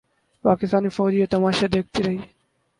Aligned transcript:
پاکستانی 0.43 0.89
فوج 0.89 1.13
یہ 1.13 1.25
تماشا 1.29 1.67
دیکھتی 1.73 2.03
رہی۔ 2.03 2.17